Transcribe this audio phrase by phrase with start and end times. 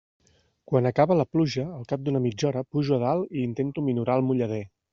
[0.71, 4.21] Quan acaba la pluja, al cap d'una mitja hora, pujo a dalt i intento minorar
[4.23, 4.63] el mullader.